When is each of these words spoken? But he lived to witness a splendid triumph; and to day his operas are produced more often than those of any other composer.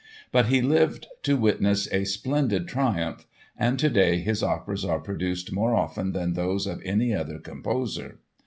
But 0.31 0.47
he 0.47 0.63
lived 0.63 1.05
to 1.21 1.37
witness 1.37 1.87
a 1.91 2.05
splendid 2.05 2.67
triumph; 2.67 3.27
and 3.55 3.77
to 3.77 3.87
day 3.87 4.17
his 4.17 4.41
operas 4.41 4.83
are 4.83 4.99
produced 4.99 5.51
more 5.51 5.75
often 5.75 6.11
than 6.13 6.33
those 6.33 6.65
of 6.65 6.81
any 6.83 7.13
other 7.13 7.37
composer. 7.37 8.17